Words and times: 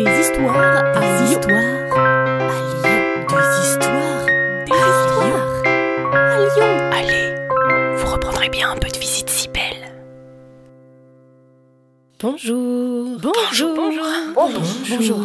Des 0.00 0.18
histoires 0.18 0.56
à 0.96 1.24
histoires 1.26 1.60
à 1.92 2.56
Lyon. 2.70 2.96
Des 3.28 3.68
histoires, 3.68 4.26
des 4.64 4.72
histoires 4.72 5.52
à 6.14 6.38
Lyon. 6.38 6.72
Allez, 6.90 7.96
vous 7.98 8.06
reprendrez 8.10 8.48
bien 8.48 8.70
un 8.70 8.76
peu 8.78 8.88
de 8.88 8.96
visite 8.96 9.28
si 9.28 9.48
belle. 9.48 9.92
Bonjour. 12.18 13.18
Bonjour, 13.20 13.74
bonjour. 13.76 14.06
Bonjour. 14.88 15.20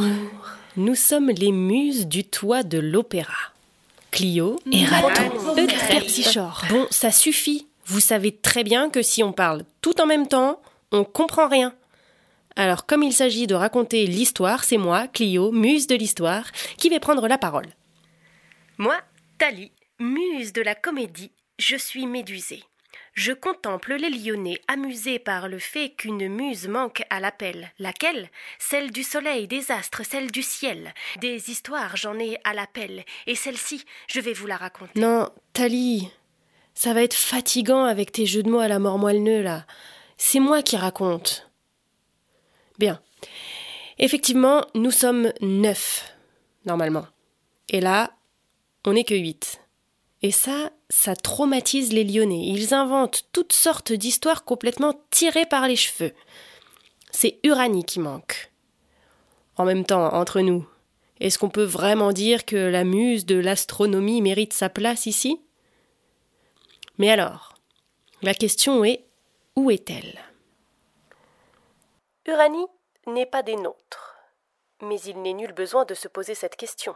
Nous 0.75 0.95
sommes 0.95 1.29
les 1.29 1.53
muses 1.53 2.05
du 2.05 2.25
toit 2.25 2.63
de 2.63 2.79
l'opéra. 2.79 3.53
Clio 4.11 4.59
Et 4.73 4.83
Raton. 4.83 5.55
Terpsichore. 5.87 6.63
Bon, 6.69 6.85
ça 6.89 7.11
suffit. 7.11 7.65
Vous 7.85 8.01
savez 8.01 8.35
très 8.35 8.65
bien 8.65 8.89
que 8.89 9.01
si 9.01 9.23
on 9.23 9.31
parle 9.31 9.63
tout 9.79 10.01
en 10.01 10.05
même 10.05 10.27
temps, 10.27 10.59
on 10.91 11.05
comprend 11.05 11.47
rien. 11.47 11.73
Alors, 12.55 12.85
comme 12.85 13.03
il 13.03 13.13
s'agit 13.13 13.47
de 13.47 13.55
raconter 13.55 14.05
l'histoire, 14.07 14.63
c'est 14.63 14.77
moi, 14.77 15.07
Clio, 15.07 15.51
muse 15.51 15.87
de 15.87 15.95
l'histoire, 15.95 16.51
qui 16.77 16.89
vais 16.89 16.99
prendre 16.99 17.27
la 17.27 17.37
parole. 17.37 17.67
Moi, 18.77 18.97
Thalie, 19.37 19.71
muse 19.99 20.53
de 20.53 20.61
la 20.61 20.75
comédie, 20.75 21.31
je 21.59 21.75
suis 21.75 22.07
médusée. 22.07 22.63
Je 23.13 23.31
contemple 23.31 23.95
les 23.95 24.09
Lyonnais 24.09 24.59
amusés 24.67 25.19
par 25.19 25.47
le 25.47 25.57
fait 25.57 25.91
qu'une 25.91 26.27
muse 26.27 26.67
manque 26.67 27.03
à 27.09 27.21
l'appel. 27.21 27.71
Laquelle? 27.79 28.29
Celle 28.59 28.91
du 28.91 29.03
soleil, 29.03 29.47
des 29.47 29.71
astres, 29.71 30.03
celle 30.05 30.31
du 30.31 30.41
ciel. 30.41 30.93
Des 31.21 31.49
histoires, 31.49 31.95
j'en 31.95 32.19
ai 32.19 32.37
à 32.43 32.53
l'appel. 32.53 33.05
Et 33.25 33.35
celle-ci, 33.35 33.85
je 34.07 34.19
vais 34.19 34.33
vous 34.33 34.47
la 34.47 34.57
raconter. 34.57 34.99
Non, 34.99 35.29
Thalie, 35.53 36.09
ça 36.73 36.93
va 36.93 37.03
être 37.03 37.13
fatigant 37.13 37.85
avec 37.85 38.11
tes 38.11 38.25
jeux 38.25 38.43
de 38.43 38.49
mots 38.49 38.59
à 38.59 38.67
la 38.67 38.79
mort 38.79 38.99
moelle 38.99 39.23
là. 39.43 39.65
C'est 40.17 40.41
moi 40.41 40.61
qui 40.61 40.75
raconte. 40.75 41.44
Bien. 42.79 43.01
Effectivement, 43.97 44.65
nous 44.75 44.91
sommes 44.91 45.31
neuf, 45.41 46.13
normalement. 46.65 47.07
Et 47.69 47.79
là, 47.79 48.11
on 48.85 48.93
n'est 48.93 49.03
que 49.03 49.15
huit. 49.15 49.61
Et 50.21 50.31
ça, 50.31 50.71
ça 50.89 51.15
traumatise 51.15 51.93
les 51.93 52.03
Lyonnais. 52.03 52.47
Ils 52.47 52.73
inventent 52.73 53.25
toutes 53.31 53.53
sortes 53.53 53.93
d'histoires 53.93 54.43
complètement 54.43 54.93
tirées 55.11 55.45
par 55.45 55.67
les 55.67 55.75
cheveux. 55.75 56.13
C'est 57.11 57.39
Uranie 57.43 57.85
qui 57.85 57.99
manque. 57.99 58.51
En 59.57 59.65
même 59.65 59.85
temps, 59.85 60.13
entre 60.13 60.41
nous, 60.41 60.67
est-ce 61.19 61.39
qu'on 61.39 61.49
peut 61.49 61.63
vraiment 61.63 62.11
dire 62.11 62.45
que 62.45 62.55
la 62.55 62.83
muse 62.83 63.25
de 63.25 63.35
l'astronomie 63.35 64.21
mérite 64.21 64.53
sa 64.53 64.69
place 64.69 65.05
ici? 65.05 65.39
Mais 66.97 67.09
alors, 67.09 67.57
la 68.21 68.33
question 68.33 68.83
est 68.83 69.05
où 69.55 69.71
est-elle? 69.71 70.19
Uranie 72.27 72.67
n'est 73.05 73.25
pas 73.25 73.43
des 73.43 73.55
nôtres. 73.55 74.15
Mais 74.81 74.99
il 75.01 75.21
n'est 75.21 75.33
nul 75.33 75.53
besoin 75.53 75.85
de 75.85 75.93
se 75.93 76.07
poser 76.07 76.33
cette 76.33 76.55
question. 76.55 76.95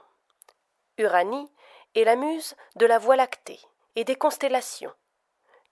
Uranie 0.98 1.50
est 1.96 2.04
la 2.04 2.16
muse 2.16 2.56
de 2.76 2.86
la 2.86 2.98
Voie 2.98 3.16
lactée 3.16 3.60
et 3.96 4.04
des 4.04 4.16
constellations. 4.16 4.92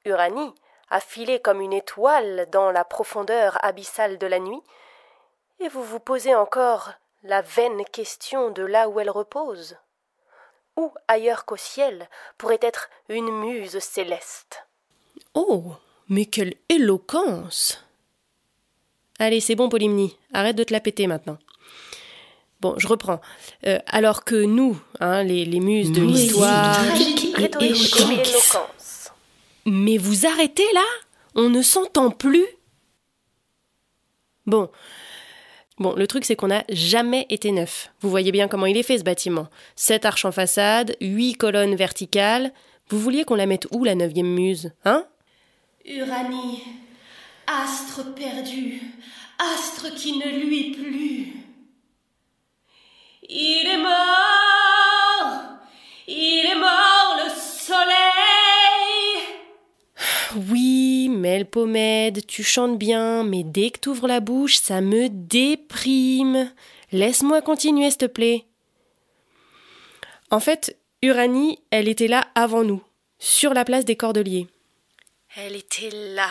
Uranie 0.05 0.53
a 0.89 0.99
filé 0.99 1.41
comme 1.41 1.59
une 1.59 1.73
étoile 1.73 2.47
dans 2.51 2.71
la 2.71 2.85
profondeur 2.85 3.57
abyssale 3.63 4.17
de 4.17 4.27
la 4.27 4.39
nuit, 4.39 4.61
et 5.59 5.67
vous 5.69 5.83
vous 5.83 5.99
posez 5.99 6.35
encore 6.35 6.91
la 7.23 7.41
vaine 7.41 7.83
question 7.85 8.51
de 8.51 8.63
là 8.63 8.87
où 8.89 8.99
elle 8.99 9.09
repose. 9.09 9.75
Où 10.75 10.93
ailleurs 11.07 11.45
qu'au 11.45 11.57
ciel 11.57 12.07
pourrait 12.37 12.59
être 12.61 12.89
une 13.09 13.31
muse 13.31 13.79
céleste? 13.79 14.67
Oh, 15.33 15.73
mais 16.07 16.25
quelle 16.25 16.53
éloquence 16.69 17.83
Allez, 19.19 19.39
c'est 19.39 19.55
bon, 19.55 19.69
Polymnie, 19.69 20.15
arrête 20.33 20.55
de 20.55 20.63
te 20.63 20.73
la 20.73 20.79
péter 20.79 21.07
maintenant. 21.07 21.37
Bon, 22.61 22.75
je 22.77 22.87
reprends. 22.87 23.21
Euh, 23.65 23.79
alors 23.87 24.23
que 24.23 24.35
nous, 24.35 24.79
hein, 24.99 25.23
les, 25.23 25.45
les 25.45 25.59
muses 25.59 25.91
de 25.91 26.01
l'histoire. 26.01 26.77
Mais 29.65 29.97
vous 29.97 30.25
arrêtez 30.25 30.65
là? 30.73 30.85
On 31.35 31.49
ne 31.49 31.61
s'entend 31.61 32.09
plus? 32.09 32.45
Bon. 34.45 34.69
Bon, 35.77 35.93
le 35.93 36.07
truc 36.07 36.25
c'est 36.25 36.35
qu'on 36.35 36.47
n'a 36.47 36.63
jamais 36.69 37.27
été 37.29 37.51
neuf. 37.51 37.91
Vous 38.01 38.09
voyez 38.09 38.31
bien 38.31 38.47
comment 38.47 38.65
il 38.65 38.77
est 38.77 38.83
fait 38.83 38.97
ce 38.97 39.03
bâtiment. 39.03 39.47
Sept 39.75 40.05
arches 40.05 40.25
en 40.25 40.31
façade, 40.31 40.95
huit 41.01 41.35
colonnes 41.35 41.75
verticales. 41.75 42.51
Vous 42.89 42.99
vouliez 42.99 43.25
qu'on 43.25 43.35
la 43.35 43.45
mette 43.45 43.67
où 43.71 43.83
la 43.83 43.93
neuvième 43.93 44.33
muse 44.33 44.71
Hein? 44.85 45.05
Uranie, 45.85 46.63
astre 47.47 48.13
perdu, 48.13 48.81
astre 49.39 49.95
qui 49.95 50.17
ne 50.17 50.45
luit 50.45 50.71
plus. 50.71 51.33
Il 53.29 53.67
est 53.67 53.77
mort, 53.77 55.41
il 56.07 56.45
est 56.45 56.59
mort 56.59 57.17
le 57.23 57.29
soleil. 57.29 57.97
Oui, 60.49 61.09
Melpomède, 61.09 62.25
tu 62.27 62.43
chantes 62.43 62.77
bien, 62.77 63.23
mais 63.23 63.43
dès 63.43 63.71
que 63.71 63.79
t'ouvres 63.79 64.07
la 64.07 64.19
bouche, 64.19 64.57
ça 64.57 64.81
me 64.81 65.07
déprime. 65.09 66.51
Laisse-moi 66.91 67.41
continuer, 67.41 67.89
s'il 67.89 67.97
te 67.97 68.05
plaît. 68.05 68.45
En 70.29 70.39
fait, 70.39 70.77
Uranie, 71.01 71.59
elle 71.71 71.87
était 71.87 72.07
là 72.07 72.27
avant 72.35 72.63
nous, 72.63 72.83
sur 73.19 73.53
la 73.53 73.65
place 73.65 73.85
des 73.85 73.95
Cordeliers. 73.95 74.47
Elle 75.35 75.55
était 75.55 75.89
là, 75.91 76.29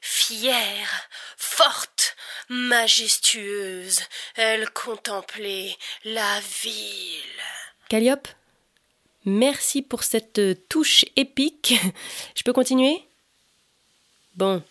fière, 0.00 1.08
forte, 1.36 2.16
majestueuse. 2.48 4.00
Elle 4.36 4.70
contemplait 4.70 5.76
la 6.04 6.40
ville. 6.62 7.42
Calliope, 7.88 8.28
merci 9.24 9.82
pour 9.82 10.02
cette 10.02 10.38
euh, 10.38 10.54
touche 10.68 11.04
épique. 11.16 11.74
Je 12.34 12.42
peux 12.42 12.52
continuer? 12.52 13.02
Bon. 14.36 14.62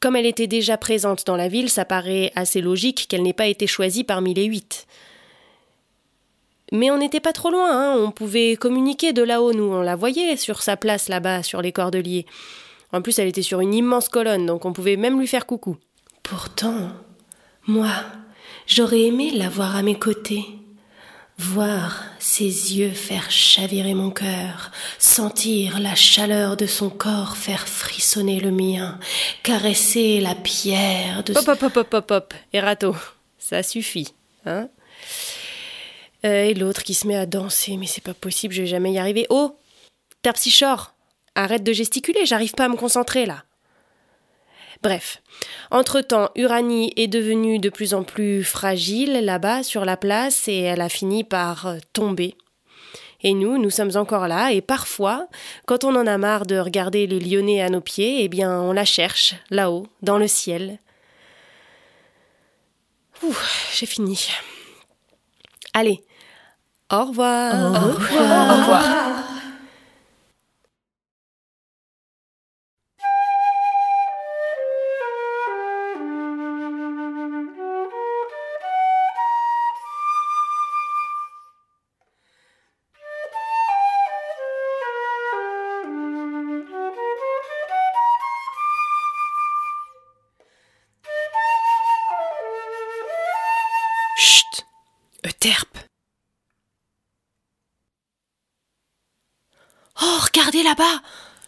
Comme 0.00 0.14
elle 0.14 0.26
était 0.26 0.46
déjà 0.46 0.76
présente 0.76 1.26
dans 1.26 1.36
la 1.36 1.48
ville, 1.48 1.70
ça 1.70 1.84
paraît 1.84 2.30
assez 2.36 2.60
logique 2.60 3.06
qu'elle 3.08 3.22
n'ait 3.22 3.32
pas 3.32 3.46
été 3.46 3.66
choisie 3.66 4.04
parmi 4.04 4.32
les 4.32 4.44
huit. 4.44 4.86
Mais 6.70 6.90
on 6.90 6.98
n'était 6.98 7.20
pas 7.20 7.32
trop 7.32 7.50
loin, 7.50 7.70
hein. 7.70 7.96
on 7.98 8.10
pouvait 8.10 8.56
communiquer 8.56 9.12
de 9.12 9.22
là-haut, 9.22 9.52
nous, 9.52 9.72
on 9.72 9.80
la 9.80 9.96
voyait 9.96 10.36
sur 10.36 10.62
sa 10.62 10.76
place 10.76 11.08
là-bas, 11.08 11.42
sur 11.42 11.62
les 11.62 11.72
cordeliers. 11.72 12.26
En 12.92 13.02
plus, 13.02 13.18
elle 13.18 13.28
était 13.28 13.42
sur 13.42 13.60
une 13.60 13.74
immense 13.74 14.08
colonne, 14.08 14.46
donc 14.46 14.64
on 14.64 14.72
pouvait 14.72 14.96
même 14.96 15.18
lui 15.18 15.26
faire 15.26 15.46
coucou. 15.46 15.76
Pourtant, 16.22 16.90
moi, 17.66 17.90
j'aurais 18.66 19.02
aimé 19.02 19.30
la 19.30 19.48
voir 19.48 19.76
à 19.76 19.82
mes 19.82 19.98
côtés, 19.98 20.44
voir 21.38 22.02
ses 22.18 22.78
yeux 22.78 22.90
faire 22.90 23.30
chavirer 23.30 23.94
mon 23.94 24.10
cœur, 24.10 24.72
sentir 24.98 25.78
la 25.80 25.94
chaleur 25.94 26.56
de 26.56 26.66
son 26.66 26.90
corps 26.90 27.36
faire 27.36 27.68
frissonner 27.68 28.40
le 28.40 28.50
mien, 28.50 28.98
caresser 29.42 30.20
la 30.20 30.34
pierre 30.34 31.22
de... 31.24 31.36
Hop, 31.36 31.48
hop, 31.48 31.62
hop, 31.62 31.76
hop, 31.76 31.94
hop, 31.94 32.10
hop, 32.10 32.34
Erato, 32.52 32.96
ça 33.38 33.62
suffit, 33.62 34.14
hein 34.46 34.68
euh, 36.24 36.44
et 36.44 36.54
l'autre 36.54 36.82
qui 36.82 36.94
se 36.94 37.06
met 37.06 37.16
à 37.16 37.26
danser, 37.26 37.76
mais 37.76 37.86
c'est 37.86 38.02
pas 38.02 38.14
possible, 38.14 38.52
je 38.52 38.62
vais 38.62 38.68
jamais 38.68 38.92
y 38.92 38.98
arriver. 38.98 39.26
Oh 39.30 39.56
Terpsichore 40.22 40.94
Arrête 41.34 41.62
de 41.62 41.72
gesticuler, 41.72 42.26
j'arrive 42.26 42.52
pas 42.52 42.64
à 42.64 42.68
me 42.68 42.76
concentrer 42.76 43.26
là. 43.26 43.44
Bref, 44.82 45.22
entre-temps, 45.70 46.30
Uranie 46.36 46.92
est 46.96 47.08
devenue 47.08 47.58
de 47.58 47.68
plus 47.68 47.94
en 47.94 48.04
plus 48.04 48.44
fragile 48.44 49.24
là-bas 49.24 49.62
sur 49.64 49.84
la 49.84 49.96
place 49.96 50.46
et 50.46 50.60
elle 50.60 50.80
a 50.80 50.88
fini 50.88 51.24
par 51.24 51.74
tomber. 51.92 52.36
Et 53.22 53.34
nous, 53.34 53.58
nous 53.58 53.70
sommes 53.70 53.96
encore 53.96 54.28
là 54.28 54.52
et 54.52 54.60
parfois, 54.60 55.26
quand 55.66 55.82
on 55.82 55.96
en 55.96 56.06
a 56.06 56.18
marre 56.18 56.46
de 56.46 56.56
regarder 56.56 57.08
les 57.08 57.18
Lyonnais 57.18 57.60
à 57.60 57.70
nos 57.70 57.80
pieds, 57.80 58.22
eh 58.22 58.28
bien, 58.28 58.60
on 58.60 58.72
la 58.72 58.84
cherche 58.84 59.34
là-haut, 59.50 59.88
dans 60.02 60.18
le 60.18 60.28
ciel. 60.28 60.78
Ouh, 63.24 63.36
j'ai 63.74 63.86
fini. 63.86 64.28
Allez, 65.74 66.00
au 66.92 67.04
revoir. 67.06 67.54
Au 67.54 67.92
revoir. 67.94 68.50
Au 68.50 68.60
revoir. 68.60 69.07
Chut 94.20 94.66
Euterpe 95.24 95.78
Oh, 100.02 100.18
regardez 100.24 100.64
là-bas 100.64 101.02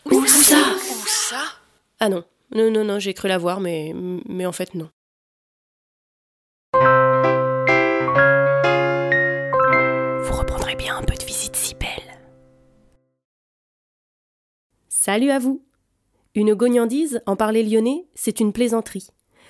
Où, 0.04 0.24
ça? 0.24 0.54
Où 0.54 1.06
ça? 1.08 1.42
Ah 1.98 2.08
non, 2.08 2.22
non, 2.54 2.70
non, 2.70 2.84
non, 2.84 3.00
j'ai 3.00 3.12
cru 3.12 3.26
la 3.26 3.38
voir, 3.38 3.58
mais, 3.58 3.92
mais 4.28 4.46
en 4.46 4.52
fait, 4.52 4.76
non. 4.76 4.88
Vous 10.22 10.36
reprendrez 10.38 10.76
bien 10.76 10.96
un 10.96 11.02
peu 11.02 11.16
de 11.16 11.24
visite 11.24 11.56
si 11.56 11.74
belle. 11.74 12.20
Salut 14.88 15.30
à 15.30 15.40
vous 15.40 15.66
Une 16.36 16.54
gognandise, 16.54 17.20
en 17.26 17.34
parler 17.34 17.64
lyonnais, 17.64 18.06
c'est 18.14 18.38
une 18.38 18.52
plaisanterie. 18.52 19.08